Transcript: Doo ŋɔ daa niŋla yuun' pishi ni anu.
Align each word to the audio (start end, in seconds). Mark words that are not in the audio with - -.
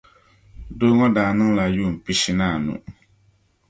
Doo 0.77 0.93
ŋɔ 0.97 1.07
daa 1.15 1.31
niŋla 1.37 1.63
yuun' 1.75 2.01
pishi 2.03 2.31
ni 2.37 2.45
anu. 2.55 2.73